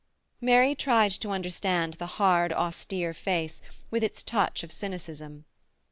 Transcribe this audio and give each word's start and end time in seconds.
Mary 0.41 0.73
tried 0.73 1.11
to 1.11 1.29
understand 1.29 1.93
the 1.93 2.07
hard, 2.17 2.51
austere 2.53 3.13
face, 3.13 3.61
with 3.91 4.03
its 4.03 4.23
touch 4.23 4.63
of 4.63 4.71
cynicism. 4.71 5.45